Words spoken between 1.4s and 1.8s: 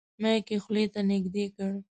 کړ.